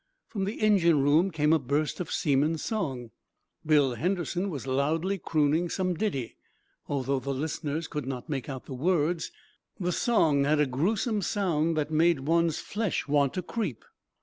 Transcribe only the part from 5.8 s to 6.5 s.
ditty.